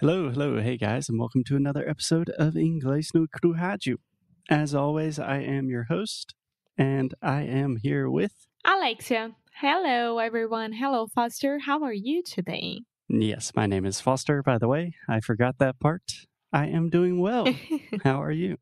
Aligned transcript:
Hello, 0.00 0.30
hello, 0.30 0.58
hey 0.62 0.78
guys, 0.78 1.10
and 1.10 1.18
welcome 1.18 1.44
to 1.44 1.56
another 1.56 1.86
episode 1.86 2.30
of 2.38 2.54
Inglês 2.54 3.08
no 3.12 3.26
Crujaju. 3.26 3.96
As 4.48 4.74
always, 4.74 5.18
I 5.18 5.40
am 5.40 5.68
your 5.68 5.84
host, 5.90 6.34
and 6.78 7.12
I 7.20 7.42
am 7.42 7.76
here 7.76 8.08
with 8.08 8.32
Alexia. 8.64 9.32
Hello, 9.56 10.18
everyone. 10.18 10.72
Hello, 10.72 11.06
Foster. 11.06 11.58
How 11.58 11.82
are 11.82 11.92
you 11.92 12.22
today? 12.22 12.80
Yes, 13.10 13.52
my 13.54 13.66
name 13.66 13.84
is 13.84 14.00
Foster, 14.00 14.42
by 14.42 14.56
the 14.56 14.68
way. 14.68 14.94
I 15.06 15.20
forgot 15.20 15.58
that 15.58 15.78
part. 15.78 16.26
I 16.50 16.68
am 16.68 16.88
doing 16.88 17.20
well. 17.20 17.46
How 18.02 18.22
are 18.22 18.32
you? 18.32 18.56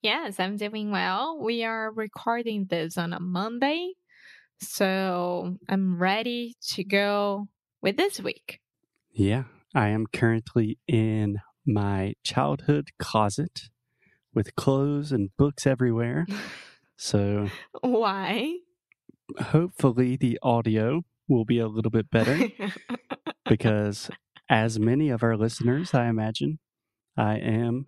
yes, 0.00 0.38
I'm 0.38 0.56
doing 0.56 0.92
well. 0.92 1.40
We 1.42 1.64
are 1.64 1.90
recording 1.90 2.66
this 2.70 2.96
on 2.96 3.12
a 3.12 3.18
Monday, 3.18 3.94
so 4.60 5.56
I'm 5.68 5.98
ready 5.98 6.54
to 6.68 6.84
go 6.84 7.48
with 7.80 7.96
this 7.96 8.20
week. 8.20 8.60
Yeah, 9.10 9.42
I 9.74 9.88
am 9.88 10.06
currently 10.12 10.78
in 10.86 11.38
my 11.66 12.14
childhood 12.22 12.90
closet 12.98 13.62
with 14.34 14.54
clothes 14.56 15.12
and 15.12 15.30
books 15.36 15.66
everywhere. 15.66 16.26
So 16.94 17.48
Why? 17.80 18.58
hopefully 19.36 20.14
the 20.16 20.38
audio 20.40 21.02
will 21.26 21.44
be 21.44 21.58
a 21.58 21.66
little 21.66 21.90
bit 21.90 22.10
better 22.10 22.48
because, 23.48 24.08
as 24.48 24.78
many 24.78 25.08
of 25.08 25.24
our 25.24 25.36
listeners, 25.36 25.94
I 25.94 26.06
imagine, 26.06 26.60
I 27.16 27.38
am 27.38 27.86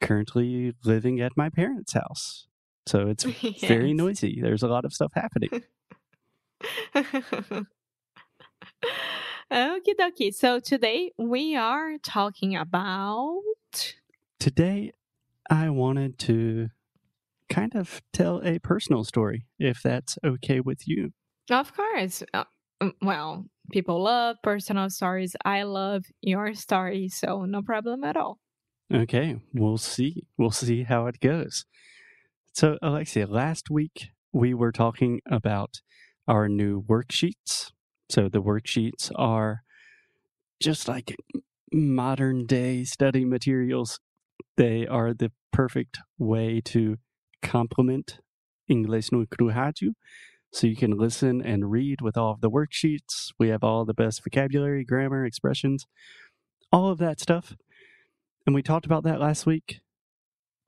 currently 0.00 0.74
living 0.84 1.20
at 1.20 1.36
my 1.36 1.50
parents' 1.50 1.92
house. 1.92 2.46
So 2.86 3.08
it's 3.08 3.24
very 3.60 3.92
noisy. 3.92 4.40
There's 4.40 4.62
a 4.62 4.68
lot 4.68 4.86
of 4.86 4.94
stuff 4.94 5.12
happening. 5.14 5.64
Okie 9.52 9.94
dokie. 9.98 10.34
So 10.34 10.58
today 10.58 11.12
we 11.16 11.54
are 11.54 11.98
talking 11.98 12.56
about. 12.56 13.42
Today, 14.40 14.92
I 15.48 15.70
wanted 15.70 16.18
to 16.20 16.68
kind 17.48 17.76
of 17.76 18.02
tell 18.12 18.42
a 18.44 18.58
personal 18.58 19.04
story, 19.04 19.46
if 19.58 19.82
that's 19.82 20.18
okay 20.24 20.60
with 20.60 20.88
you. 20.88 21.12
Of 21.48 21.74
course. 21.74 22.24
Uh, 22.34 22.44
mm, 22.82 22.92
well, 23.00 23.46
people 23.70 24.02
love 24.02 24.36
personal 24.42 24.90
stories. 24.90 25.36
I 25.44 25.62
love 25.62 26.04
your 26.20 26.54
story, 26.54 27.08
so 27.08 27.44
no 27.44 27.62
problem 27.62 28.02
at 28.02 28.16
all. 28.16 28.38
Okay, 28.92 29.36
we'll 29.54 29.78
see. 29.78 30.24
We'll 30.36 30.50
see 30.50 30.82
how 30.82 31.06
it 31.06 31.20
goes. 31.20 31.64
So, 32.52 32.78
Alexia, 32.82 33.26
last 33.26 33.70
week 33.70 34.08
we 34.32 34.54
were 34.54 34.72
talking 34.72 35.20
about 35.30 35.80
our 36.26 36.48
new 36.48 36.82
worksheets. 36.82 37.70
So, 38.08 38.28
the 38.28 38.42
worksheets 38.42 39.10
are 39.16 39.62
just 40.60 40.88
like 40.88 41.16
modern 41.72 42.46
day 42.46 42.84
study 42.84 43.24
materials. 43.24 43.98
They 44.56 44.86
are 44.86 45.12
the 45.12 45.32
perfect 45.52 45.98
way 46.18 46.60
to 46.66 46.96
complement 47.42 48.20
Inglês 48.70 49.10
no 49.12 49.24
Crujaju. 49.24 49.94
So, 50.52 50.66
you 50.66 50.76
can 50.76 50.96
listen 50.96 51.42
and 51.42 51.70
read 51.70 52.00
with 52.00 52.16
all 52.16 52.32
of 52.32 52.40
the 52.40 52.50
worksheets. 52.50 53.32
We 53.38 53.48
have 53.48 53.64
all 53.64 53.84
the 53.84 53.94
best 53.94 54.22
vocabulary, 54.22 54.84
grammar, 54.84 55.24
expressions, 55.24 55.86
all 56.72 56.90
of 56.90 56.98
that 56.98 57.20
stuff. 57.20 57.54
And 58.46 58.54
we 58.54 58.62
talked 58.62 58.86
about 58.86 59.02
that 59.02 59.20
last 59.20 59.46
week. 59.46 59.80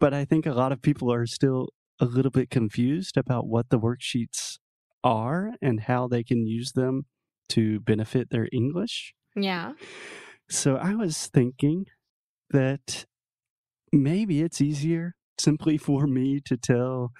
But 0.01 0.13
I 0.13 0.25
think 0.25 0.47
a 0.47 0.53
lot 0.53 0.73
of 0.73 0.83
people 0.83 1.13
are 1.13 1.27
still 1.27 1.69
a 2.01 2.05
little 2.05 2.31
bit 2.31 2.51
confused 2.51 3.17
about 3.17 3.47
what 3.47 3.71
the 3.71 3.79
worksheets 3.79 4.59
are 5.05 5.53
and 5.63 5.81
how 5.81 6.09
they 6.09 6.23
can 6.23 6.47
use 6.47 6.73
them 6.73 7.07
to 7.51 7.81
benefit 7.81 8.31
their 8.31 8.49
English. 8.53 9.15
Yeah. 9.37 9.73
So 10.49 10.77
I 10.77 10.95
was 10.95 11.27
thinking 11.27 11.87
that 12.51 13.07
maybe 13.93 14.43
it's 14.43 14.61
easier 14.61 15.15
simply 15.39 15.77
for 15.89 16.07
me 16.07 16.41
to 16.47 16.57
tell 16.57 17.13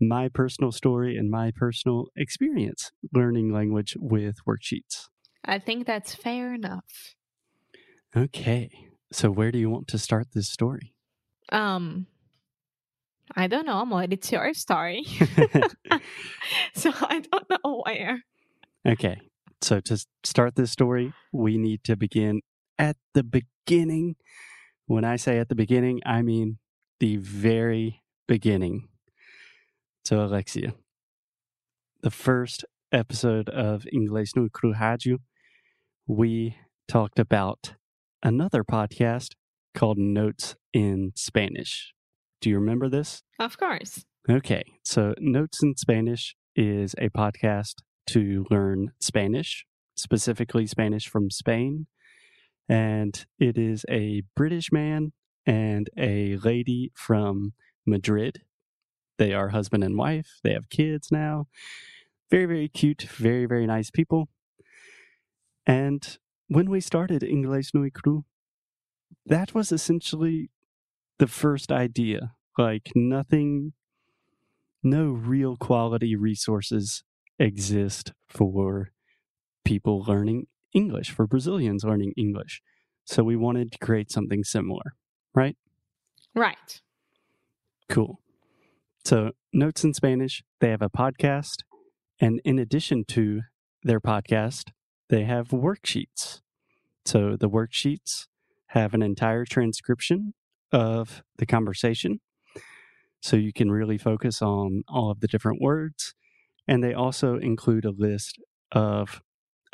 my 0.00 0.28
personal 0.28 0.72
story 0.72 1.16
and 1.16 1.30
my 1.30 1.52
personal 1.54 2.06
experience 2.16 2.90
learning 3.12 3.52
language 3.52 3.96
with 3.98 4.36
worksheets. 4.46 5.08
I 5.44 5.58
think 5.58 5.86
that's 5.86 6.14
fair 6.14 6.54
enough. 6.54 7.14
Okay. 8.16 8.70
So 9.12 9.30
where 9.30 9.52
do 9.52 9.58
you 9.58 9.70
want 9.70 9.88
to 9.88 9.98
start 9.98 10.28
this 10.32 10.48
story? 10.48 10.94
Um, 11.50 12.06
I 13.36 13.46
don't 13.46 13.66
know, 13.66 13.78
Amor. 13.78 14.06
It's 14.10 14.30
your 14.30 14.54
story. 14.54 15.04
so 16.74 16.92
I 17.00 17.20
don't 17.20 17.50
know 17.50 17.82
where. 17.84 18.22
Okay. 18.86 19.20
So 19.64 19.80
to 19.80 20.04
start 20.24 20.56
this 20.56 20.70
story, 20.70 21.14
we 21.32 21.56
need 21.56 21.84
to 21.84 21.96
begin 21.96 22.42
at 22.78 22.98
the 23.14 23.22
beginning. 23.22 24.16
When 24.84 25.06
I 25.06 25.16
say 25.16 25.38
at 25.38 25.48
the 25.48 25.54
beginning, 25.54 26.02
I 26.04 26.20
mean 26.20 26.58
the 27.00 27.16
very 27.16 28.02
beginning. 28.28 28.88
So, 30.04 30.22
Alexia, 30.22 30.74
the 32.02 32.10
first 32.10 32.66
episode 32.92 33.48
of 33.48 33.86
Inglês 33.90 34.36
no 34.36 34.48
Crujaju, 34.50 35.20
we 36.06 36.58
talked 36.86 37.18
about 37.18 37.72
another 38.22 38.64
podcast 38.64 39.30
called 39.74 39.96
Notes 39.96 40.56
in 40.74 41.12
Spanish. 41.16 41.94
Do 42.42 42.50
you 42.50 42.58
remember 42.58 42.90
this? 42.90 43.22
Of 43.38 43.56
course. 43.56 44.04
Okay, 44.28 44.64
so 44.84 45.14
Notes 45.18 45.62
in 45.62 45.74
Spanish 45.78 46.36
is 46.54 46.94
a 46.98 47.08
podcast 47.08 47.76
to 48.06 48.46
learn 48.50 48.92
Spanish, 49.00 49.66
specifically 49.94 50.66
Spanish 50.66 51.08
from 51.08 51.30
Spain. 51.30 51.86
And 52.68 53.24
it 53.38 53.58
is 53.58 53.84
a 53.90 54.22
British 54.34 54.72
man 54.72 55.12
and 55.46 55.90
a 55.98 56.36
lady 56.36 56.92
from 56.94 57.52
Madrid. 57.86 58.42
They 59.18 59.32
are 59.32 59.50
husband 59.50 59.84
and 59.84 59.96
wife. 59.96 60.40
They 60.42 60.52
have 60.52 60.70
kids 60.70 61.08
now. 61.10 61.46
Very, 62.30 62.46
very 62.46 62.68
cute, 62.68 63.02
very, 63.02 63.46
very 63.46 63.66
nice 63.66 63.90
people. 63.90 64.28
And 65.66 66.18
when 66.48 66.70
we 66.70 66.80
started 66.80 67.22
Inglés 67.22 67.74
no 67.74 67.88
Cru, 67.92 68.24
that 69.26 69.54
was 69.54 69.72
essentially 69.72 70.50
the 71.18 71.26
first 71.26 71.70
idea. 71.70 72.32
Like 72.58 72.92
nothing 72.94 73.72
no 74.82 75.06
real 75.06 75.56
quality 75.56 76.14
resources 76.14 77.02
exist 77.38 78.12
for 78.28 78.90
people 79.64 80.04
learning 80.06 80.46
English, 80.72 81.10
for 81.10 81.26
Brazilians 81.26 81.84
learning 81.84 82.12
English. 82.16 82.60
So 83.04 83.22
we 83.22 83.36
wanted 83.36 83.72
to 83.72 83.78
create 83.78 84.10
something 84.10 84.44
similar, 84.44 84.94
right? 85.34 85.56
Right. 86.34 86.80
Cool. 87.88 88.20
So, 89.04 89.32
Notes 89.52 89.84
in 89.84 89.94
Spanish, 89.94 90.42
they 90.60 90.70
have 90.70 90.82
a 90.82 90.88
podcast. 90.88 91.62
And 92.20 92.40
in 92.44 92.58
addition 92.58 93.04
to 93.08 93.42
their 93.82 94.00
podcast, 94.00 94.70
they 95.10 95.24
have 95.24 95.48
worksheets. 95.48 96.40
So, 97.04 97.36
the 97.36 97.50
worksheets 97.50 98.26
have 98.68 98.94
an 98.94 99.02
entire 99.02 99.44
transcription 99.44 100.32
of 100.72 101.22
the 101.36 101.46
conversation. 101.46 102.20
So, 103.20 103.36
you 103.36 103.52
can 103.52 103.70
really 103.70 103.98
focus 103.98 104.40
on 104.40 104.84
all 104.88 105.10
of 105.10 105.20
the 105.20 105.28
different 105.28 105.60
words. 105.60 106.14
And 106.66 106.82
they 106.82 106.94
also 106.94 107.36
include 107.36 107.84
a 107.84 107.90
list 107.90 108.38
of 108.72 109.20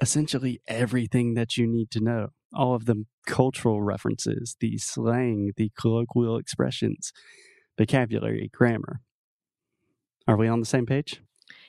essentially 0.02 0.60
everything 0.66 1.34
that 1.34 1.56
you 1.56 1.66
need 1.66 1.90
to 1.92 2.00
know 2.00 2.28
all 2.52 2.74
of 2.74 2.86
the 2.86 3.04
cultural 3.26 3.82
references, 3.82 4.56
the 4.60 4.76
slang, 4.78 5.52
the 5.56 5.70
colloquial 5.78 6.36
expressions, 6.36 7.12
vocabulary, 7.78 8.50
grammar. 8.52 9.00
Are 10.26 10.36
we 10.36 10.48
on 10.48 10.60
the 10.60 10.66
same 10.66 10.86
page? 10.86 11.22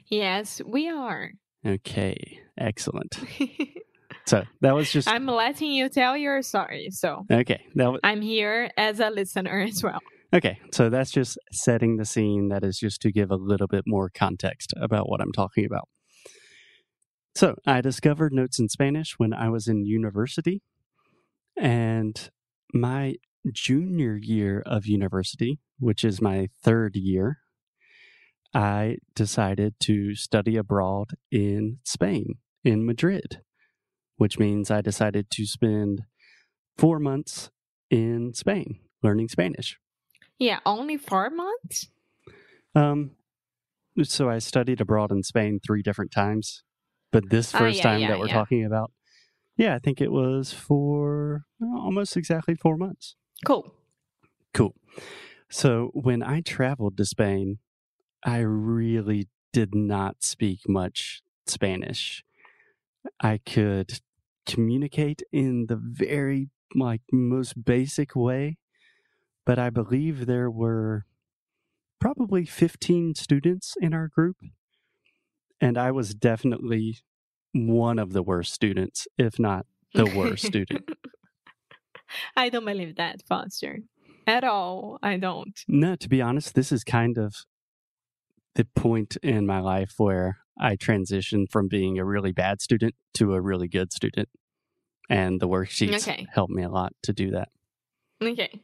Yes, 0.07 0.61
we 0.65 0.89
are. 0.89 1.31
Okay, 1.65 2.39
excellent. 2.57 3.19
So 4.25 4.43
that 4.61 4.75
was 4.75 4.91
just 4.91 5.07
I'm 5.07 5.25
letting 5.25 5.71
you 5.71 5.89
tell 5.89 6.15
your 6.15 6.41
story. 6.41 6.89
So 6.91 7.25
okay. 7.29 7.65
That 7.75 7.91
was 7.91 7.99
I'm 8.03 8.21
here 8.21 8.69
as 8.77 8.99
a 8.99 9.09
listener 9.09 9.61
as 9.67 9.83
well. 9.83 9.99
Okay. 10.33 10.59
So 10.71 10.89
that's 10.89 11.11
just 11.11 11.37
setting 11.51 11.97
the 11.97 12.05
scene. 12.05 12.49
That 12.49 12.63
is 12.63 12.77
just 12.77 13.01
to 13.01 13.11
give 13.11 13.31
a 13.31 13.35
little 13.35 13.67
bit 13.67 13.83
more 13.85 14.09
context 14.13 14.73
about 14.77 15.09
what 15.09 15.21
I'm 15.21 15.31
talking 15.31 15.65
about. 15.65 15.87
So 17.35 17.55
I 17.65 17.81
discovered 17.81 18.33
notes 18.33 18.59
in 18.59 18.67
Spanish 18.67 19.15
when 19.17 19.33
I 19.33 19.49
was 19.49 19.67
in 19.67 19.85
university, 19.85 20.61
and 21.57 22.29
my 22.73 23.15
junior 23.51 24.17
year 24.17 24.61
of 24.65 24.85
university, 24.85 25.59
which 25.79 26.03
is 26.03 26.21
my 26.21 26.49
third 26.61 26.95
year, 26.95 27.39
I 28.53 28.97
decided 29.15 29.75
to 29.81 30.13
study 30.15 30.57
abroad 30.57 31.11
in 31.31 31.79
Spain, 31.85 32.35
in 32.65 32.85
Madrid, 32.85 33.41
which 34.17 34.37
means 34.37 34.69
I 34.69 34.81
decided 34.81 35.31
to 35.31 35.45
spend 35.45 36.01
four 36.77 36.99
months 36.99 37.49
in 37.89 38.33
Spain 38.33 38.79
learning 39.01 39.29
Spanish. 39.29 39.77
Yeah, 40.41 40.59
only 40.65 40.97
four 40.97 41.29
months? 41.29 41.87
Um, 42.73 43.11
so 44.03 44.29
I 44.29 44.39
studied 44.39 44.81
abroad 44.81 45.11
in 45.11 45.23
Spain 45.23 45.59
three 45.65 45.83
different 45.83 46.11
times, 46.11 46.63
but 47.11 47.29
this 47.29 47.53
Ah, 47.53 47.59
first 47.59 47.77
yeah, 47.77 47.83
time 47.83 48.01
yeah, 48.01 48.07
that 48.09 48.19
we're 48.19 48.27
yeah. 48.27 48.33
talking 48.41 48.65
about 48.65 48.91
Yeah, 49.57 49.75
I 49.75 49.79
think 49.79 50.01
it 50.01 50.11
was 50.11 50.53
for 50.53 51.43
almost 51.61 52.17
exactly 52.17 52.55
four 52.55 52.77
months. 52.77 53.15
Cool. 53.45 53.73
Cool. 54.53 54.75
So 55.49 55.91
when 55.93 56.23
I 56.23 56.41
traveled 56.41 56.97
to 56.97 57.05
Spain, 57.05 57.59
I 58.25 58.39
really 58.39 59.29
did 59.53 59.75
not 59.75 60.23
speak 60.23 60.61
much 60.67 61.21
Spanish. 61.47 62.23
I 63.21 63.39
could 63.39 63.99
communicate 64.45 65.23
in 65.31 65.67
the 65.67 65.79
very 65.81 66.49
like 66.75 67.01
most 67.11 67.63
basic 67.65 68.15
way, 68.15 68.57
but 69.51 69.59
I 69.59 69.69
believe 69.69 70.27
there 70.27 70.49
were 70.49 71.03
probably 71.99 72.45
15 72.45 73.15
students 73.15 73.75
in 73.81 73.93
our 73.93 74.07
group 74.07 74.37
and 75.59 75.77
I 75.77 75.91
was 75.91 76.15
definitely 76.15 76.99
one 77.51 77.99
of 77.99 78.13
the 78.13 78.23
worst 78.23 78.53
students, 78.53 79.09
if 79.17 79.37
not 79.39 79.65
the 79.93 80.05
worst 80.05 80.45
student. 80.51 80.87
I 82.37 82.47
don't 82.47 82.63
believe 82.63 82.95
that, 82.95 83.23
Foster. 83.27 83.79
At 84.25 84.45
all. 84.45 84.99
I 85.03 85.17
don't. 85.17 85.59
No, 85.67 85.97
to 85.97 86.07
be 86.07 86.21
honest, 86.21 86.55
this 86.55 86.71
is 86.71 86.85
kind 86.85 87.17
of 87.17 87.35
the 88.55 88.63
point 88.73 89.17
in 89.21 89.45
my 89.45 89.59
life 89.59 89.95
where 89.97 90.37
I 90.57 90.77
transitioned 90.77 91.51
from 91.51 91.67
being 91.67 91.99
a 91.99 92.05
really 92.05 92.31
bad 92.31 92.61
student 92.61 92.95
to 93.15 93.33
a 93.33 93.41
really 93.41 93.67
good 93.67 93.91
student. 93.91 94.29
And 95.09 95.41
the 95.41 95.49
worksheets 95.49 96.07
Okay. 96.07 96.25
helped 96.33 96.53
me 96.53 96.63
a 96.63 96.69
lot 96.69 96.93
to 97.03 97.11
do 97.11 97.31
that. 97.31 97.49
Okay. 98.23 98.61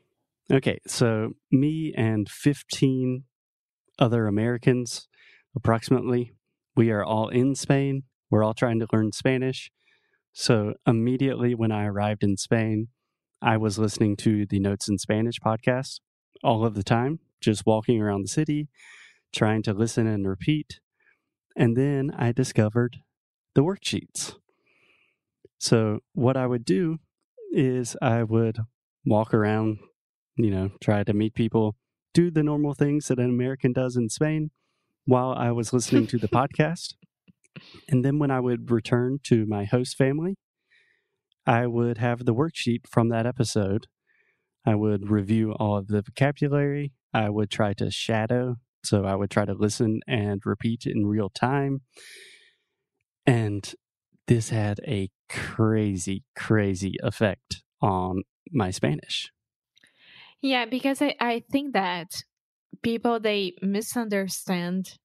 Okay, 0.51 0.79
so 0.87 1.33
me 1.51 1.93
and 1.97 2.29
15 2.29 3.25
other 3.99 4.27
Americans, 4.27 5.09
approximately, 5.53 6.31
we 6.73 6.89
are 6.89 7.03
all 7.03 7.27
in 7.27 7.53
Spain. 7.53 8.03
We're 8.29 8.45
all 8.45 8.53
trying 8.53 8.79
to 8.79 8.87
learn 8.93 9.11
Spanish. 9.11 9.71
So 10.31 10.75
immediately 10.85 11.53
when 11.53 11.73
I 11.73 11.85
arrived 11.85 12.23
in 12.23 12.37
Spain, 12.37 12.87
I 13.41 13.57
was 13.57 13.77
listening 13.77 14.15
to 14.17 14.45
the 14.45 14.59
Notes 14.59 14.87
in 14.87 14.97
Spanish 14.97 15.37
podcast 15.39 15.99
all 16.43 16.65
of 16.65 16.75
the 16.75 16.83
time, 16.83 17.19
just 17.41 17.65
walking 17.65 18.01
around 18.01 18.21
the 18.21 18.29
city, 18.29 18.69
trying 19.35 19.63
to 19.63 19.73
listen 19.73 20.07
and 20.07 20.25
repeat. 20.25 20.79
And 21.57 21.75
then 21.75 22.11
I 22.17 22.31
discovered 22.31 22.97
the 23.53 23.63
worksheets. 23.63 24.35
So 25.57 25.99
what 26.13 26.37
I 26.37 26.47
would 26.47 26.63
do 26.63 26.99
is 27.51 27.97
I 28.01 28.23
would 28.23 28.59
walk 29.05 29.33
around 29.33 29.79
you 30.37 30.51
know, 30.51 30.71
try 30.81 31.03
to 31.03 31.13
meet 31.13 31.33
people, 31.33 31.75
do 32.13 32.31
the 32.31 32.43
normal 32.43 32.73
things 32.73 33.07
that 33.07 33.19
an 33.19 33.29
American 33.29 33.73
does 33.73 33.95
in 33.95 34.09
Spain 34.09 34.51
while 35.05 35.31
I 35.31 35.51
was 35.51 35.73
listening 35.73 36.07
to 36.07 36.17
the 36.17 36.27
podcast. 36.27 36.93
And 37.89 38.05
then 38.05 38.19
when 38.19 38.31
I 38.31 38.39
would 38.39 38.69
return 38.69 39.19
to 39.23 39.45
my 39.45 39.65
host 39.65 39.97
family, 39.97 40.35
I 41.45 41.65
would 41.65 41.97
have 41.97 42.25
the 42.25 42.35
worksheet 42.35 42.87
from 42.89 43.09
that 43.09 43.25
episode. 43.25 43.87
I 44.65 44.75
would 44.75 45.09
review 45.09 45.53
all 45.53 45.77
of 45.77 45.87
the 45.87 46.01
vocabulary. 46.01 46.91
I 47.13 47.29
would 47.29 47.49
try 47.49 47.73
to 47.75 47.89
shadow. 47.89 48.57
So 48.83 49.05
I 49.05 49.15
would 49.15 49.31
try 49.31 49.45
to 49.45 49.53
listen 49.53 50.01
and 50.07 50.41
repeat 50.45 50.85
in 50.85 51.07
real 51.07 51.29
time. 51.29 51.81
And 53.25 53.73
this 54.27 54.49
had 54.49 54.79
a 54.85 55.09
crazy, 55.29 56.23
crazy 56.35 56.95
effect 57.01 57.63
on 57.81 58.23
my 58.51 58.71
Spanish. 58.71 59.31
Yeah, 60.41 60.65
because 60.65 61.01
I, 61.01 61.15
I 61.19 61.43
think 61.51 61.73
that 61.73 62.23
people 62.83 63.19
they 63.19 63.55
misunderstand 63.61 64.97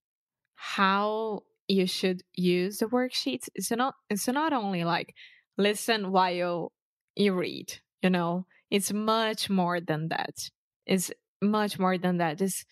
how 0.56 1.42
you 1.68 1.86
should 1.86 2.22
use 2.34 2.78
the 2.78 2.86
worksheets. 2.86 3.48
It's 3.54 3.70
not 3.72 3.94
it's 4.10 4.28
not 4.28 4.52
only 4.52 4.84
like 4.84 5.14
listen 5.58 6.12
while 6.12 6.72
you 7.16 7.34
read, 7.34 7.80
you 8.02 8.10
know. 8.10 8.46
It's 8.70 8.92
much 8.92 9.50
more 9.50 9.80
than 9.80 10.08
that. 10.08 10.50
It's 10.86 11.12
much 11.42 11.78
more 11.78 11.98
than 11.98 12.18
that. 12.18 12.40
It's 12.42 12.64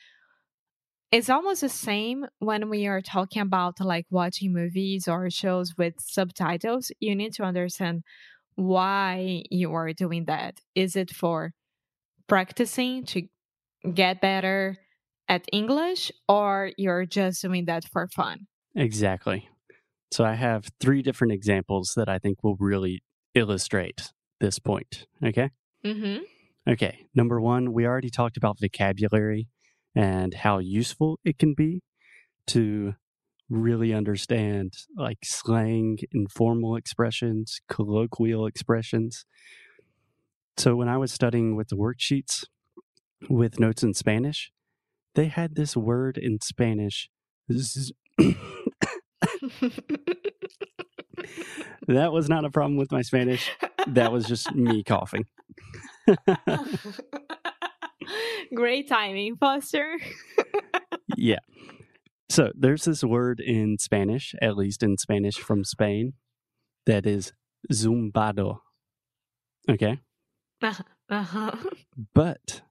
it's 1.13 1.29
almost 1.29 1.61
the 1.63 1.69
same 1.69 2.25
when 2.39 2.69
we 2.69 2.87
are 2.87 3.01
talking 3.01 3.43
about 3.43 3.81
like 3.81 4.07
watching 4.11 4.53
movies 4.53 5.09
or 5.09 5.29
shows 5.31 5.75
with 5.77 5.95
subtitles. 5.99 6.93
You 7.01 7.17
need 7.17 7.33
to 7.35 7.43
understand 7.43 8.03
why 8.57 9.45
you 9.51 9.73
are 9.75 9.93
doing 9.93 10.27
that. 10.27 10.61
Is 10.75 10.97
it 10.97 11.11
for 11.11 11.53
practicing 12.31 13.05
to 13.05 13.23
get 13.93 14.21
better 14.21 14.77
at 15.29 15.45
English 15.53 16.13
or 16.29 16.71
you're 16.79 17.05
just 17.05 17.43
doing 17.43 17.67
that 17.67 17.85
for 17.85 18.07
fun? 18.09 18.47
Exactly. 18.75 19.49
So 20.13 20.25
I 20.25 20.35
have 20.35 20.69
three 20.81 21.03
different 21.03 21.33
examples 21.33 21.93
that 21.97 22.09
I 22.09 22.19
think 22.19 22.43
will 22.43 22.57
really 22.59 23.03
illustrate 23.35 24.13
this 24.39 24.59
point. 24.61 25.07
Okay. 25.25 25.51
Mm-hmm. 25.85 26.23
Okay. 26.71 27.07
Number 27.15 27.41
one, 27.41 27.73
we 27.73 27.85
already 27.85 28.11
talked 28.11 28.37
about 28.37 28.59
vocabulary 28.61 29.49
and 29.97 30.33
how 30.33 30.59
useful 30.59 31.19
it 31.25 31.37
can 31.37 31.55
be 31.55 31.83
to 32.49 32.95
really 33.49 33.93
understand 33.93 34.73
like 34.97 35.19
slang, 35.25 35.99
informal 36.13 36.77
expressions, 36.77 37.59
colloquial 37.69 38.47
expressions. 38.47 39.25
So 40.57 40.77
when 40.77 40.89
I 40.89 40.97
was 40.97 41.13
studying 41.13 41.57
with 41.57 41.69
the 41.69 41.77
worksheets 41.77 42.45
with 43.29 43.61
notes 43.61 43.83
in 43.83 43.95
Spanish, 43.95 44.53
they 45.15 45.27
had 45.27 45.55
this 45.55 45.77
word 45.77 46.19
in 46.19 46.41
Spanish. 46.41 47.09
that 51.89 52.13
was 52.13 52.29
not 52.29 52.45
a 52.45 52.51
problem 52.51 52.77
with 52.77 52.93
my 52.93 53.03
Spanish. 53.03 53.51
That 53.89 54.13
was 54.13 54.27
just 54.27 54.55
me 54.55 54.85
coughing. 54.85 55.25
Great 58.55 58.89
timing, 58.89 59.37
Foster. 59.37 59.99
yeah. 61.17 61.39
So 62.29 62.53
there's 62.57 62.85
this 62.85 63.03
word 63.03 63.41
in 63.41 63.79
Spanish, 63.79 64.35
at 64.41 64.57
least 64.57 64.83
in 64.83 64.97
Spanish 64.99 65.37
from 65.37 65.65
Spain, 65.65 66.13
that 66.87 67.07
is 67.07 67.33
zumbado. 67.73 68.59
Okay. 69.69 69.99
Uh-huh. 70.63 71.53
But 72.15 72.63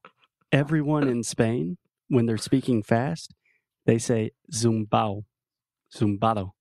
everyone 0.52 1.08
in 1.08 1.24
Spain, 1.24 1.78
when 2.08 2.26
they're 2.26 2.38
speaking 2.38 2.84
fast, 2.84 3.34
they 3.86 3.98
say 3.98 4.32
zumbao, 4.54 5.24
zumbado. 5.94 6.52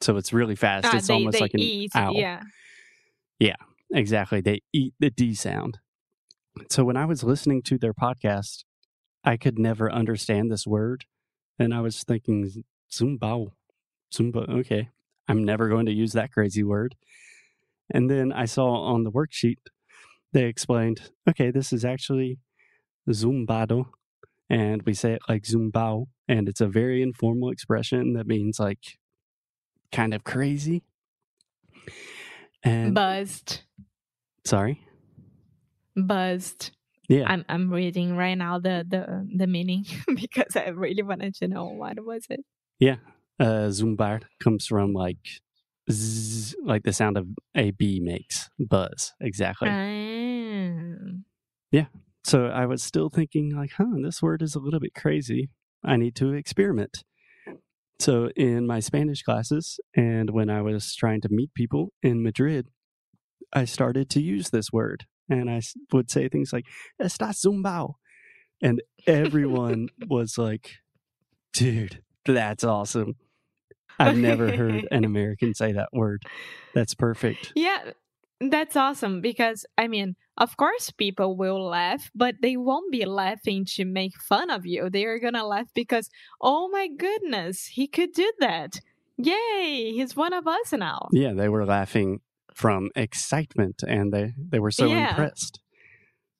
So 0.00 0.16
it's 0.16 0.32
really 0.32 0.56
fast. 0.56 0.86
Ah, 0.86 0.96
it's 0.96 1.06
they, 1.06 1.14
almost 1.14 1.34
they 1.34 1.40
like 1.40 1.54
an 1.54 1.60
eat. 1.60 1.90
owl. 1.94 2.14
Yeah. 3.38 3.56
Exactly. 3.92 4.40
They 4.40 4.60
eat 4.72 4.94
the 5.00 5.10
D 5.10 5.34
sound. 5.34 5.78
So 6.68 6.84
when 6.84 6.96
I 6.96 7.06
was 7.06 7.24
listening 7.24 7.62
to 7.62 7.78
their 7.78 7.94
podcast, 7.94 8.64
I 9.24 9.36
could 9.36 9.58
never 9.58 9.90
understand 9.90 10.50
this 10.50 10.66
word. 10.66 11.06
And 11.58 11.74
I 11.74 11.80
was 11.80 12.04
thinking, 12.04 12.64
Zumbao. 12.92 13.52
Zumba. 14.12 14.48
Okay. 14.60 14.88
I'm 15.28 15.44
never 15.44 15.68
going 15.68 15.86
to 15.86 15.92
use 15.92 16.12
that 16.12 16.32
crazy 16.32 16.62
word. 16.62 16.96
And 17.92 18.10
then 18.10 18.32
I 18.32 18.44
saw 18.44 18.82
on 18.82 19.04
the 19.04 19.12
worksheet, 19.12 19.58
they 20.32 20.44
explained, 20.44 21.10
okay, 21.28 21.50
this 21.50 21.72
is 21.72 21.84
actually 21.84 22.38
Zumbado. 23.08 23.86
And 24.48 24.82
we 24.82 24.94
say 24.94 25.12
it 25.12 25.22
like 25.28 25.44
Zumbao. 25.44 26.06
And 26.28 26.48
it's 26.48 26.60
a 26.60 26.66
very 26.66 27.02
informal 27.02 27.50
expression 27.50 28.14
that 28.14 28.26
means 28.26 28.58
like 28.58 28.98
kind 29.92 30.14
of 30.14 30.24
crazy. 30.24 30.82
And 32.62 32.94
Buzzed. 32.94 33.62
sorry. 34.44 34.84
Buzzed. 35.96 36.70
Yeah. 37.08 37.24
I'm 37.26 37.44
I'm 37.48 37.70
reading 37.70 38.16
right 38.16 38.36
now 38.36 38.58
the 38.60 38.84
the 38.88 39.28
the 39.36 39.46
meaning 39.46 39.84
because 40.14 40.54
I 40.54 40.68
really 40.68 41.02
wanted 41.02 41.34
to 41.36 41.48
know 41.48 41.66
what 41.66 42.04
was 42.04 42.26
it. 42.30 42.40
Yeah. 42.78 42.96
Uh, 43.40 43.68
Zumbar 43.70 44.22
comes 44.42 44.66
from 44.66 44.92
like 44.92 45.40
zzz, 45.90 46.54
like 46.64 46.82
the 46.82 46.92
sound 46.92 47.16
of 47.16 47.26
a 47.54 47.70
bee 47.70 48.00
makes 48.00 48.48
buzz. 48.58 49.12
Exactly. 49.20 49.68
Oh. 49.68 50.96
Yeah. 51.70 51.86
so 52.24 52.46
I 52.46 52.66
was 52.66 52.82
still 52.82 53.08
thinking 53.08 53.54
like, 53.54 53.72
huh, 53.76 53.96
this 54.02 54.20
word 54.20 54.42
is 54.42 54.54
a 54.54 54.58
little 54.60 54.80
bit 54.80 54.94
crazy. 54.94 55.50
I 55.84 55.96
need 55.96 56.16
to 56.16 56.32
experiment. 56.32 57.04
So 58.00 58.30
in 58.34 58.66
my 58.66 58.80
Spanish 58.80 59.22
classes 59.22 59.78
and 59.94 60.30
when 60.30 60.48
I 60.48 60.62
was 60.62 60.94
trying 60.94 61.20
to 61.22 61.28
meet 61.30 61.52
people 61.54 61.92
in 62.02 62.22
Madrid, 62.22 62.66
I 63.52 63.66
started 63.66 64.08
to 64.10 64.22
use 64.22 64.50
this 64.50 64.72
word 64.72 65.04
and 65.28 65.50
I 65.50 65.60
would 65.92 66.10
say 66.10 66.28
things 66.28 66.52
like 66.52 66.66
"Estás 67.00 67.44
zumbao," 67.44 67.94
and 68.62 68.82
everyone 69.06 69.88
was 70.08 70.36
like, 70.36 70.78
"Dude, 71.52 72.02
that's 72.26 72.64
awesome." 72.64 73.14
I've 73.98 74.16
never 74.16 74.50
heard 74.50 74.86
an 74.90 75.04
American 75.04 75.54
say 75.54 75.72
that 75.72 75.88
word. 75.92 76.22
That's 76.74 76.94
perfect. 76.94 77.52
Yeah, 77.54 77.92
that's 78.40 78.76
awesome 78.76 79.20
because 79.20 79.66
I 79.76 79.88
mean, 79.88 80.16
of 80.38 80.56
course, 80.56 80.90
people 80.90 81.36
will 81.36 81.62
laugh, 81.62 82.10
but 82.14 82.36
they 82.40 82.56
won't 82.56 82.90
be 82.92 83.04
laughing 83.04 83.66
to 83.76 83.84
make 83.84 84.14
fun 84.16 84.48
of 84.50 84.64
you. 84.64 84.88
They 84.88 85.04
are 85.04 85.18
gonna 85.18 85.46
laugh 85.46 85.66
because, 85.74 86.08
oh 86.40 86.68
my 86.68 86.88
goodness, 86.88 87.66
he 87.66 87.86
could 87.86 88.12
do 88.12 88.32
that. 88.40 88.80
Yay, 89.18 89.92
he's 89.92 90.16
one 90.16 90.32
of 90.32 90.46
us 90.46 90.72
now. 90.72 91.08
Yeah, 91.12 91.34
they 91.34 91.48
were 91.50 91.66
laughing 91.66 92.20
from 92.54 92.90
excitement 92.96 93.82
and 93.86 94.12
they, 94.12 94.32
they 94.38 94.58
were 94.58 94.70
so 94.70 94.86
Yeah. 94.88 95.10
impressed. 95.10 95.60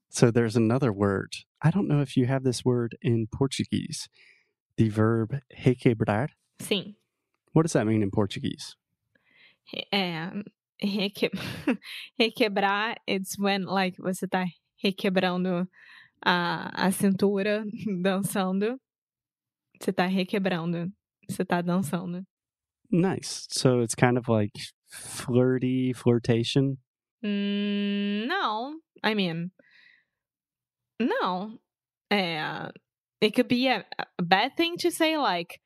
So 0.09 0.31
there's 0.31 0.57
another 0.57 0.93
word. 0.93 1.35
I 1.63 1.71
don't 1.71 1.87
know 1.89 2.01
if 2.01 2.17
you 2.17 2.27
have 2.27 2.43
this 2.43 2.65
word 2.65 2.97
in 3.03 3.27
Portuguese. 3.33 4.09
The 4.77 4.89
verb 4.89 5.41
requebrar. 5.63 6.29
Sim. 6.61 6.97
What 7.53 7.63
does 7.63 7.73
that 7.73 7.87
mean 7.87 8.03
in 8.03 8.11
Portuguese? 8.11 8.77
Reque... 10.83 11.31
requebrar, 12.21 12.97
it's 13.07 13.39
when, 13.39 13.65
like, 13.65 13.97
você 13.99 14.27
tá 14.29 14.47
requebrando 14.83 15.69
a, 16.25 16.87
a 16.87 16.91
cintura, 16.91 17.65
dançando. 18.03 18.79
Você 19.81 19.93
tá 19.93 20.07
requebrando. 20.07 20.91
Você 21.29 21.45
tá 21.45 21.61
dançando. 21.61 22.25
Nice. 22.91 23.47
So 23.51 23.81
it's 23.81 23.95
kind 23.95 24.19
of 24.19 24.29
like 24.29 24.53
flirty, 24.89 25.93
flirtation. 25.93 26.79
Mm, 27.25 28.27
no, 28.27 28.81
I 29.03 29.15
mean, 29.15 29.51
no. 30.99 31.59
É, 32.11 32.71
it 33.21 33.35
could 33.35 33.49
be 33.49 33.69
a, 33.69 33.85
a 34.19 34.23
bad 34.23 34.57
thing 34.57 34.77
to 34.79 34.91
say, 34.91 35.17
like, 35.17 35.61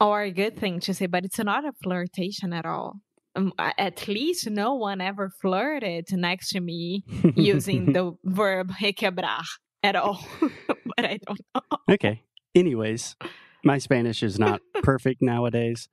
or 0.00 0.22
a 0.22 0.30
good 0.30 0.56
thing 0.56 0.80
to 0.80 0.94
say, 0.94 1.06
but 1.06 1.24
it's 1.24 1.38
not 1.38 1.64
a 1.64 1.72
flirtation 1.82 2.52
at 2.52 2.66
all. 2.66 3.00
Um, 3.34 3.52
at 3.58 4.08
least 4.08 4.48
no 4.48 4.74
one 4.74 5.00
ever 5.00 5.28
flirted 5.28 6.06
next 6.12 6.50
to 6.50 6.60
me 6.60 7.04
using 7.36 7.92
the 7.92 8.16
verb 8.24 8.72
requebrar 8.80 9.42
at 9.82 9.96
all. 9.96 10.24
but 10.40 11.04
I 11.04 11.18
don't 11.26 11.40
know. 11.54 11.60
Okay. 11.90 12.22
Anyways, 12.54 13.16
my 13.62 13.76
Spanish 13.78 14.22
is 14.22 14.38
not 14.38 14.62
perfect 14.82 15.20
nowadays, 15.20 15.88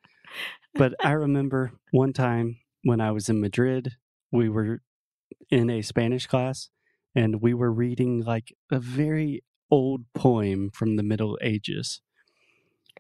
but 0.76 0.94
I 1.04 1.12
remember 1.12 1.74
one 1.92 2.14
time 2.14 2.58
when 2.84 3.02
I 3.02 3.12
was 3.12 3.28
in 3.28 3.42
Madrid, 3.42 3.94
we 4.32 4.48
were 4.48 4.82
in 5.50 5.70
a 5.70 5.82
Spanish 5.82 6.26
class 6.28 6.70
and 7.16 7.42
we 7.42 7.54
were 7.54 7.72
reading 7.72 8.22
like 8.22 8.54
a 8.72 8.80
very 8.80 9.44
old 9.70 10.06
poem 10.14 10.70
from 10.72 10.96
the 10.96 11.04
Middle 11.04 11.38
Ages, 11.42 12.02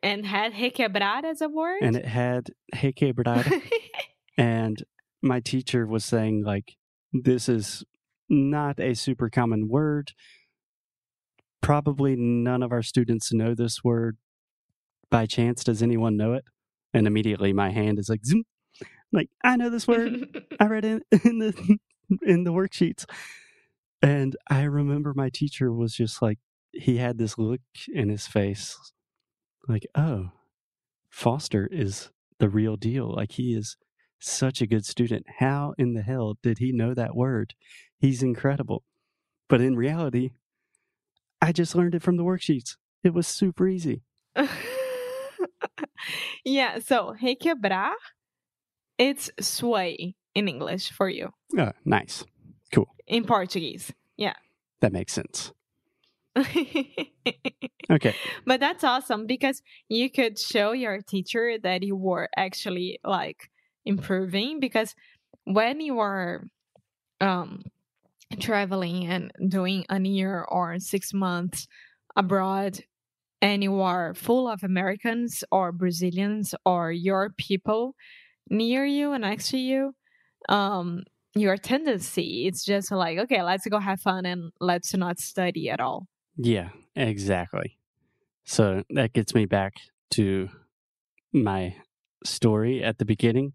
And 0.03 0.25
had 0.25 0.53
requebrar 0.53 1.24
as 1.24 1.41
a 1.41 1.50
word? 1.50 1.81
and 1.81 1.95
it 1.95 2.05
had 2.05 2.51
requebrar, 2.75 3.62
and 4.38 4.83
my 5.22 5.39
teacher 5.39 5.88
was 5.88 6.03
saying 6.03 6.43
like 6.43 6.75
this 7.13 7.48
is 7.48 7.83
not 8.29 8.79
a 8.79 8.93
super 8.95 9.29
common 9.29 9.69
word. 9.69 10.12
Probably 11.62 12.15
none 12.17 12.62
of 12.62 12.72
our 12.72 12.83
students 12.83 13.31
know 13.31 13.55
this 13.55 13.83
word. 13.83 14.17
By 15.10 15.25
chance, 15.25 15.63
does 15.63 15.81
anyone 15.81 16.17
know 16.17 16.33
it? 16.33 16.43
And 16.93 17.07
immediately 17.07 17.53
my 17.53 17.72
hand 17.72 17.98
is 18.00 18.10
like 18.10 18.25
zoom. 18.25 18.43
Like 19.12 19.29
I 19.43 19.55
know 19.55 19.69
this 19.69 19.88
word. 19.88 20.43
I 20.60 20.65
read 20.65 20.86
it 20.86 21.03
in 21.24 21.39
the 21.39 21.77
in 22.24 22.43
the 22.43 22.51
worksheets. 22.51 23.05
And 24.01 24.36
I 24.50 24.63
remember 24.63 25.13
my 25.15 25.29
teacher 25.29 25.72
was 25.72 25.93
just 25.93 26.22
like 26.22 26.39
he 26.74 26.98
had 26.98 27.17
this 27.17 27.38
look 27.38 27.62
in 27.93 28.10
his 28.10 28.27
face 28.27 28.92
like, 29.67 29.88
"Oh, 29.96 30.32
Foster 31.10 31.67
is 31.72 32.10
the 32.39 32.50
real 32.50 32.75
deal. 32.75 33.13
Like 33.13 33.34
he 33.34 33.53
is 33.53 33.77
such 34.20 34.62
a 34.62 34.67
good 34.67 34.86
student. 34.86 35.25
How 35.39 35.74
in 35.77 35.93
the 35.93 36.01
hell 36.01 36.38
did 36.41 36.60
he 36.60 36.72
know 36.72 36.93
that 36.93 37.15
word? 37.15 37.53
He's 38.00 38.24
incredible." 38.24 38.84
But 39.50 39.62
in 39.62 39.75
reality, 39.75 40.32
I 41.41 41.51
just 41.51 41.75
learned 41.75 41.96
it 41.96 42.01
from 42.01 42.17
the 42.17 42.24
worksheets. 42.24 42.77
It 43.03 43.13
was 43.13 43.27
super 43.27 43.67
easy. 43.67 44.01
yeah, 46.46 46.79
so 46.79 47.15
requebrar, 47.22 47.91
it's 48.98 49.29
sway 49.39 50.15
in 50.34 50.48
English 50.48 50.91
for 50.91 51.10
you. 51.10 51.29
Oh, 51.58 51.72
nice. 51.86 52.24
Cool. 52.72 52.88
In 53.08 53.25
Portuguese. 53.25 53.93
Yeah. 54.17 54.36
That 54.82 54.93
makes 54.93 55.13
sense. 55.13 55.51
Okay. 57.92 58.16
but 58.46 58.60
that's 58.60 58.84
awesome 58.84 59.28
because 59.28 59.62
you 59.90 60.10
could 60.10 60.40
show 60.40 60.72
your 60.72 61.02
teacher 61.02 61.58
that 61.62 61.84
you 61.84 61.96
were 61.96 62.30
actually 62.36 63.00
like 63.04 63.50
improving 63.86 64.60
because 64.60 64.96
when 65.44 65.82
you 65.82 66.00
are 66.00 66.46
um 67.22 67.62
traveling 68.40 69.06
and 69.08 69.32
doing 69.50 69.86
a 69.90 70.00
year 70.00 70.46
or 70.48 70.80
6 70.80 71.13
months 71.13 71.68
abroad 72.16 72.80
and 73.42 73.63
you 73.63 73.82
are 73.82 74.13
full 74.13 74.48
of 74.48 74.63
Americans 74.63 75.44
or 75.52 75.72
Brazilians 75.72 76.56
or 76.66 76.92
your 76.92 77.32
people 77.38 77.96
near 78.50 78.86
you 78.86 79.13
and 79.13 79.22
next 79.24 79.50
to 79.50 79.58
you 79.58 79.94
um 80.50 81.04
your 81.36 81.58
tendency 81.58 82.48
it's 82.48 82.63
just 82.66 82.92
like 82.92 83.18
okay 83.18 83.42
let's 83.42 83.66
go 83.68 83.80
have 83.80 84.02
fun 84.02 84.25
and 84.25 84.52
let's 84.60 84.94
not 84.96 85.20
study 85.20 85.70
at 85.70 85.80
all 85.80 86.08
Yeah, 86.38 86.70
exactly. 86.96 87.78
So 88.44 88.84
that 88.90 89.13
gets 89.13 89.34
me 89.34 89.46
back 89.46 89.74
to 90.12 90.50
my 91.32 91.75
story 92.25 92.84
at 92.84 92.98
the 92.98 93.06
beginning. 93.06 93.54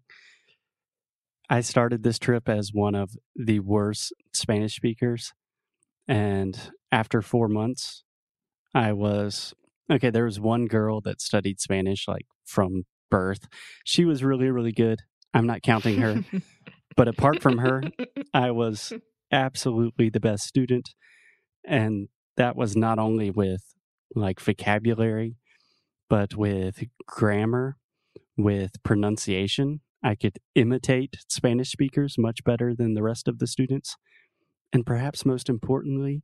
I 1.49 1.61
started 1.61 2.03
this 2.03 2.19
trip 2.19 2.47
as 2.47 2.71
one 2.73 2.95
of 2.95 3.11
the 3.35 3.59
worst 3.59 4.13
Spanish 4.33 4.75
speakers. 4.75 5.33
And 6.07 6.59
after 6.91 7.21
four 7.21 7.47
months, 7.47 8.03
I 8.73 8.93
was 8.93 9.53
okay. 9.91 10.09
There 10.09 10.25
was 10.25 10.39
one 10.39 10.65
girl 10.65 11.01
that 11.01 11.21
studied 11.21 11.59
Spanish 11.59 12.07
like 12.07 12.27
from 12.45 12.83
birth. 13.09 13.47
She 13.83 14.05
was 14.05 14.23
really, 14.23 14.49
really 14.49 14.71
good. 14.71 14.99
I'm 15.33 15.47
not 15.47 15.63
counting 15.63 15.97
her. 15.97 16.23
but 16.95 17.07
apart 17.07 17.41
from 17.41 17.59
her, 17.59 17.83
I 18.33 18.51
was 18.51 18.93
absolutely 19.31 20.09
the 20.09 20.19
best 20.19 20.45
student. 20.45 20.89
And 21.65 22.09
that 22.39 22.55
was 22.55 22.75
not 22.75 22.97
only 22.97 23.29
with 23.29 23.75
like 24.15 24.39
vocabulary, 24.39 25.35
but 26.09 26.35
with 26.35 26.83
grammar, 27.05 27.77
with 28.37 28.81
pronunciation. 28.81 29.81
I 30.01 30.15
could 30.15 30.39
imitate 30.55 31.17
Spanish 31.27 31.69
speakers 31.69 32.15
much 32.17 32.43
better 32.43 32.73
than 32.73 32.93
the 32.93 33.03
rest 33.03 33.27
of 33.27 33.39
the 33.39 33.45
students. 33.45 33.97
And 34.71 34.85
perhaps 34.85 35.25
most 35.25 35.49
importantly, 35.49 36.23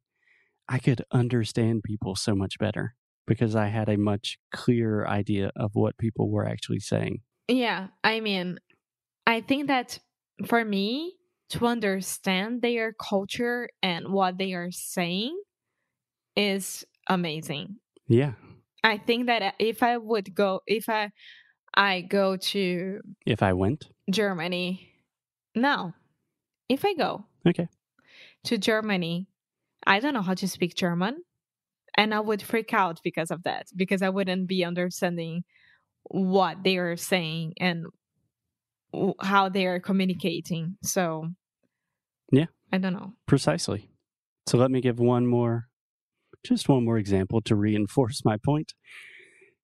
I 0.70 0.80
could 0.80 1.04
understand 1.12 1.84
people 1.84 2.16
so 2.16 2.34
much 2.34 2.58
better 2.58 2.96
because 3.28 3.56
I 3.56 3.68
had 3.68 3.90
a 3.90 3.98
much 3.98 4.38
clearer 4.54 5.08
idea 5.08 5.52
of 5.56 5.72
what 5.74 5.98
people 5.98 6.32
were 6.32 6.48
actually 6.48 6.80
saying. 6.80 7.20
Yeah, 7.50 7.88
I 8.04 8.22
mean, 8.22 8.60
I 9.28 9.42
think 9.42 9.68
that 9.68 10.00
for 10.46 10.64
me 10.64 11.16
to 11.50 11.68
understand 11.68 12.62
their 12.62 12.94
culture 12.94 13.70
and 13.84 14.14
what 14.14 14.38
they 14.38 14.54
are 14.54 14.72
saying 14.72 15.38
is 16.36 16.86
amazing. 17.08 17.78
Yeah. 18.08 18.34
I 18.84 18.98
think 18.98 19.28
that 19.28 19.42
uh, 19.42 19.52
if 19.60 19.82
I 19.82 19.98
would 19.98 20.34
go, 20.36 20.62
if 20.68 20.90
I 20.90 21.12
I 21.74 22.02
go 22.02 22.38
to 22.38 23.02
If 23.26 23.42
I 23.44 23.54
went, 23.54 23.88
Germany, 24.10 24.90
no, 25.56 25.94
if 26.70 26.86
I 26.86 26.94
go 26.94 27.26
okay. 27.48 27.68
to 28.46 28.58
Germany, 28.58 29.28
I 29.86 30.00
don't 30.00 30.14
know 30.14 30.22
how 30.22 30.36
to 30.36 30.48
speak 30.48 30.76
German, 30.76 31.18
and 31.98 32.14
I 32.14 32.20
would 32.20 32.42
freak 32.42 32.74
out 32.74 33.02
because 33.04 33.32
of 33.32 33.44
that 33.44 33.68
because 33.76 34.02
I 34.02 34.10
wouldn't 34.10 34.48
be 34.48 34.64
understanding 34.64 35.44
what 36.04 36.64
they 36.64 36.78
are 36.78 36.96
saying 36.96 37.54
and 37.60 37.88
how 39.22 39.50
they 39.50 39.66
are 39.66 39.80
communicating. 39.80 40.78
So, 40.84 41.30
Yeah. 42.32 42.46
I 42.72 42.78
don't 42.78 42.94
know. 42.94 43.14
Precisely. 43.26 43.90
So 44.48 44.58
let 44.58 44.72
me 44.72 44.80
give 44.82 45.00
one 45.00 45.26
more, 45.28 45.68
just 46.50 46.70
one 46.70 46.86
more 46.86 46.98
example 46.98 47.42
to 47.42 47.56
reinforce 47.56 48.24
my 48.24 48.38
point. 48.38 48.74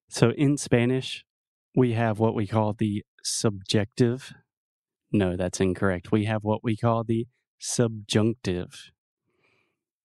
So 0.10 0.32
in 0.32 0.58
Spanish, 0.58 1.24
we 1.76 1.94
have 1.94 2.20
what 2.20 2.36
we 2.36 2.48
call 2.48 2.74
the 2.74 3.04
subjective. 3.24 4.34
No, 5.12 5.38
that's 5.38 5.60
incorrect. 5.60 6.12
We 6.12 6.26
have 6.26 6.44
what 6.44 6.64
we 6.64 6.76
call 6.76 7.04
the 7.04 7.28
subjunctive. 7.60 8.92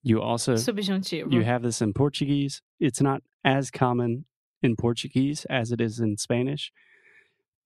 You 0.02 0.22
also 0.22 0.54
Subjuntivo. 0.54 1.32
you 1.32 1.42
have 1.42 1.62
this 1.62 1.82
in 1.82 1.92
Portuguese. 1.92 2.62
It's 2.78 3.00
not 3.00 3.22
as 3.44 3.70
common 3.70 4.26
in 4.62 4.76
Portuguese 4.76 5.44
as 5.46 5.72
it 5.72 5.80
is 5.80 5.98
in 5.98 6.16
Spanish, 6.16 6.70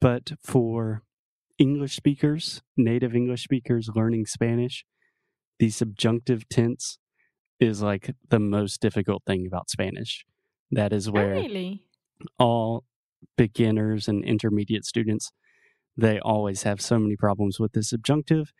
but 0.00 0.32
for 0.42 1.02
English 1.58 1.96
speakers, 1.96 2.62
native 2.76 3.14
English 3.14 3.44
speakers 3.44 3.90
learning 3.94 4.24
Spanish, 4.24 4.86
the 5.58 5.68
subjunctive 5.68 6.48
tense 6.48 6.98
is 7.60 7.82
like 7.82 8.14
the 8.30 8.40
most 8.40 8.80
difficult 8.80 9.22
thing 9.26 9.46
about 9.46 9.70
Spanish. 9.70 10.24
That 10.70 10.92
is 10.92 11.08
Oh, 11.08 11.12
where 11.12 11.34
really? 11.34 11.84
all 12.38 12.84
beginners 13.36 14.08
and 14.08 14.24
intermediate 14.24 14.84
students 14.84 15.32
they 15.96 16.18
always 16.20 16.62
have 16.64 16.80
so 16.80 16.98
many 16.98 17.16
problems 17.16 17.60
with 17.60 17.72
the 17.72 17.82
subjunctive 17.82 18.52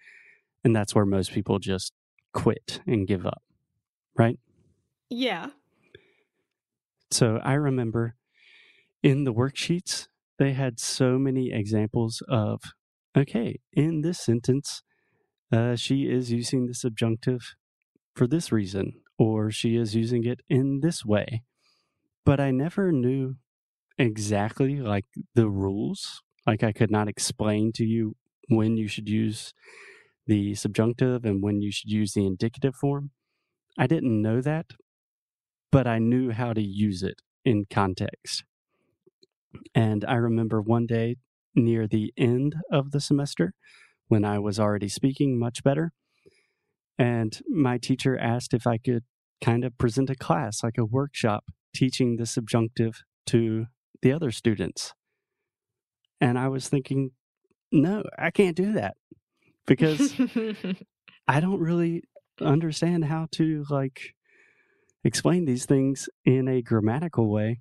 and 0.64 0.76
that's 0.76 0.94
where 0.94 1.06
most 1.06 1.32
people 1.32 1.58
just 1.58 1.92
quit 2.34 2.80
and 2.86 3.06
give 3.08 3.26
up 3.26 3.42
right 4.16 4.38
Yeah. 5.10 5.50
So 7.10 7.38
I 7.42 7.54
remember 7.54 8.16
in 9.02 9.24
the 9.24 9.32
worksheets, 9.32 10.08
they 10.38 10.52
had 10.52 10.80
so 10.80 11.18
many 11.18 11.52
examples 11.52 12.22
of, 12.28 12.62
okay, 13.16 13.60
in 13.72 14.02
this 14.02 14.20
sentence, 14.20 14.82
uh, 15.52 15.76
she 15.76 16.02
is 16.10 16.32
using 16.32 16.66
the 16.66 16.74
subjunctive 16.74 17.56
for 18.14 18.26
this 18.26 18.52
reason, 18.52 18.94
or 19.18 19.50
she 19.50 19.76
is 19.76 19.94
using 19.94 20.24
it 20.24 20.40
in 20.48 20.80
this 20.80 21.04
way. 21.04 21.42
But 22.24 22.40
I 22.40 22.50
never 22.50 22.92
knew 22.92 23.36
exactly 23.98 24.80
like 24.80 25.06
the 25.34 25.48
rules. 25.48 26.22
Like 26.46 26.62
I 26.62 26.72
could 26.72 26.90
not 26.90 27.08
explain 27.08 27.72
to 27.74 27.84
you 27.84 28.16
when 28.48 28.76
you 28.76 28.88
should 28.88 29.08
use 29.08 29.54
the 30.26 30.54
subjunctive 30.54 31.24
and 31.24 31.42
when 31.42 31.62
you 31.62 31.72
should 31.72 31.90
use 31.90 32.14
the 32.14 32.26
indicative 32.26 32.76
form. 32.76 33.10
I 33.78 33.86
didn't 33.86 34.22
know 34.22 34.40
that, 34.42 34.66
but 35.72 35.86
I 35.86 35.98
knew 35.98 36.30
how 36.30 36.52
to 36.52 36.62
use 36.62 37.02
it 37.02 37.22
in 37.44 37.64
context. 37.70 38.44
And 39.74 40.04
I 40.04 40.14
remember 40.14 40.60
one 40.60 40.86
day 40.86 41.16
near 41.54 41.86
the 41.86 42.12
end 42.16 42.54
of 42.70 42.92
the 42.92 43.00
semester 43.00 43.54
when 44.08 44.24
I 44.24 44.38
was 44.38 44.60
already 44.60 44.88
speaking 44.88 45.38
much 45.38 45.62
better. 45.62 45.92
And 47.00 47.40
my 47.48 47.78
teacher 47.78 48.18
asked 48.18 48.52
if 48.52 48.66
I 48.66 48.76
could 48.76 49.04
kind 49.42 49.64
of 49.64 49.78
present 49.78 50.10
a 50.10 50.14
class, 50.14 50.62
like 50.62 50.76
a 50.76 50.84
workshop, 50.84 51.44
teaching 51.74 52.16
the 52.16 52.26
subjunctive 52.26 53.00
to 53.28 53.68
the 54.02 54.12
other 54.12 54.30
students. 54.30 54.92
And 56.20 56.38
I 56.38 56.48
was 56.48 56.68
thinking, 56.68 57.12
no, 57.72 58.02
I 58.18 58.30
can't 58.30 58.54
do 58.54 58.74
that 58.74 58.98
because 59.66 60.12
I 61.26 61.40
don't 61.40 61.60
really 61.60 62.02
understand 62.38 63.06
how 63.06 63.28
to 63.32 63.64
like 63.70 64.14
explain 65.02 65.46
these 65.46 65.64
things 65.64 66.06
in 66.26 66.48
a 66.48 66.60
grammatical 66.60 67.30
way, 67.30 67.60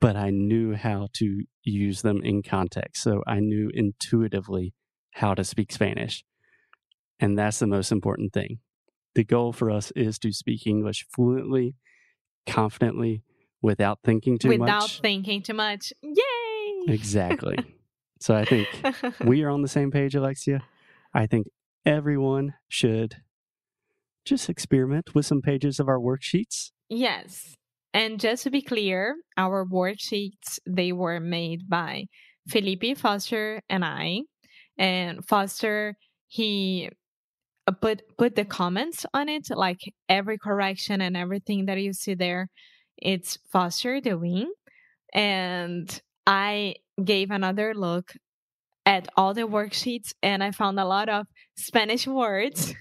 but 0.00 0.16
I 0.16 0.30
knew 0.30 0.74
how 0.74 1.06
to 1.18 1.44
use 1.62 2.02
them 2.02 2.20
in 2.24 2.42
context. 2.42 3.04
So 3.04 3.22
I 3.24 3.38
knew 3.38 3.70
intuitively 3.72 4.74
how 5.12 5.34
to 5.34 5.44
speak 5.44 5.70
Spanish. 5.70 6.24
And 7.20 7.38
that's 7.38 7.58
the 7.58 7.66
most 7.66 7.92
important 7.92 8.32
thing. 8.32 8.58
The 9.14 9.24
goal 9.24 9.52
for 9.52 9.70
us 9.70 9.92
is 9.94 10.18
to 10.20 10.32
speak 10.32 10.66
English 10.66 11.06
fluently, 11.14 11.76
confidently, 12.46 13.22
without 13.60 14.00
thinking 14.04 14.38
too 14.38 14.48
Without 14.48 14.60
much. 14.60 14.82
Without 14.82 14.90
thinking 15.02 15.42
too 15.42 15.54
much. 15.54 15.92
Yay! 16.02 16.84
Exactly. 16.88 17.56
so 18.20 18.34
I 18.34 18.44
think 18.44 18.68
we 19.24 19.42
are 19.42 19.50
on 19.50 19.62
the 19.62 19.68
same 19.68 19.90
page, 19.90 20.14
Alexia. 20.14 20.62
I 21.14 21.26
think 21.26 21.46
everyone 21.84 22.54
should 22.68 23.16
just 24.24 24.48
experiment 24.48 25.14
with 25.14 25.26
some 25.26 25.42
pages 25.42 25.80
of 25.80 25.88
our 25.88 25.98
worksheets. 25.98 26.70
yes. 26.88 27.54
And 27.94 28.18
just 28.18 28.44
to 28.44 28.50
be 28.50 28.62
clear, 28.62 29.16
our 29.36 29.66
worksheets 29.66 30.58
they 30.66 30.92
were 30.92 31.20
made 31.20 31.68
by 31.68 32.06
Felipe 32.48 32.96
Foster 32.96 33.60
and 33.68 33.84
I. 33.84 34.20
And 34.78 35.22
Foster 35.26 35.96
he 36.26 36.88
Uh, 37.66 37.72
put 37.72 38.02
put 38.18 38.34
the 38.34 38.44
comments 38.44 39.06
on 39.14 39.28
it, 39.28 39.46
like 39.50 39.80
every 40.08 40.38
correction 40.38 41.00
and 41.00 41.16
everything 41.16 41.66
that 41.66 41.80
you 41.80 41.92
see 41.92 42.14
there. 42.14 42.48
It's 42.96 43.38
Foster 43.50 44.00
doing, 44.00 44.52
and 45.14 46.00
I 46.26 46.76
gave 47.02 47.30
another 47.30 47.74
look 47.74 48.12
at 48.84 49.08
all 49.16 49.34
the 49.34 49.42
worksheets, 49.42 50.12
and 50.22 50.42
I 50.42 50.50
found 50.50 50.78
a 50.80 50.84
lot 50.84 51.08
of 51.08 51.26
Spanish 51.56 52.06
words. 52.06 52.74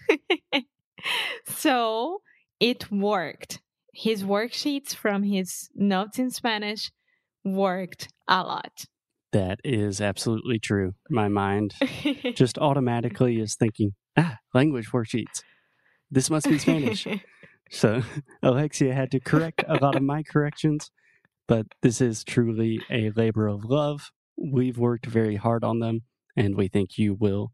so 1.47 2.21
it 2.59 2.91
worked. 2.91 3.59
His 3.93 4.23
worksheets 4.23 4.95
from 4.95 5.23
his 5.23 5.69
notes 5.75 6.17
in 6.17 6.31
Spanish 6.31 6.91
worked 7.43 8.09
a 8.27 8.43
lot. 8.43 8.85
That 9.31 9.59
is 9.63 10.01
absolutely 10.01 10.59
true. 10.59 10.93
My 11.09 11.29
mind 11.29 11.73
just 12.35 12.57
automatically 12.57 13.39
is 13.39 13.55
thinking, 13.55 13.93
ah, 14.17 14.38
language 14.53 14.91
worksheets. 14.91 15.41
This 16.09 16.29
must 16.29 16.50
be 16.50 16.57
Spanish. 16.57 17.07
so 17.71 18.01
Alexia 18.43 18.93
had 18.93 19.11
to 19.11 19.19
correct 19.19 19.63
a 19.67 19.75
lot 19.75 19.95
of 19.95 20.03
my 20.03 20.23
corrections, 20.23 20.91
but 21.48 21.67
this 21.81 22.01
is 22.01 22.24
truly 22.24 22.81
a 22.89 23.11
labor 23.11 23.48
of 23.48 23.63
love. 23.63 24.11
We've 24.37 24.77
worked 24.77 25.05
very 25.05 25.37
hard 25.37 25.63
on 25.63 25.79
them, 25.79 26.01
and 26.35 26.55
we 26.55 26.67
think 26.67 26.98
you 26.98 27.13
will 27.13 27.51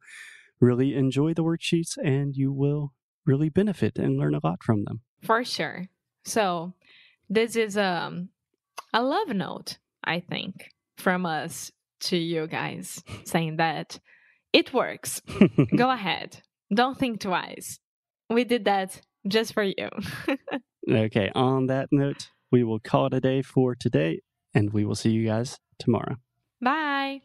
really 0.59 0.95
enjoy 0.95 1.35
the 1.35 1.43
worksheets 1.43 1.97
and 2.03 2.35
you 2.35 2.51
will 2.51 2.93
really 3.25 3.49
benefit 3.49 3.99
and 3.99 4.17
learn 4.17 4.33
a 4.33 4.39
lot 4.43 4.63
from 4.63 4.85
them. 4.85 5.01
For 5.21 5.43
sure. 5.43 5.87
So 6.23 6.73
this 7.29 7.55
is 7.55 7.77
um, 7.77 8.29
a 8.93 9.03
love 9.03 9.29
note, 9.29 9.77
I 10.03 10.19
think, 10.19 10.71
from 10.97 11.25
us 11.25 11.71
to 11.99 12.17
you 12.17 12.47
guys 12.47 13.03
saying 13.25 13.57
that 13.57 13.99
it 14.53 14.73
works. 14.73 15.21
Go 15.75 15.89
ahead. 15.89 16.41
Don't 16.73 16.97
think 16.97 17.21
twice. 17.21 17.79
We 18.29 18.43
did 18.43 18.65
that 18.65 19.01
just 19.27 19.53
for 19.53 19.63
you. 19.63 19.89
okay, 20.89 21.31
on 21.33 21.67
that 21.67 21.89
note, 21.91 22.29
we 22.51 22.63
will 22.63 22.79
call 22.79 23.07
it 23.07 23.13
a 23.13 23.21
day 23.21 23.41
for 23.41 23.75
today, 23.75 24.21
and 24.53 24.73
we 24.73 24.85
will 24.85 24.95
see 24.95 25.11
you 25.11 25.25
guys 25.25 25.59
tomorrow. 25.79 26.15
Bye. 26.61 27.21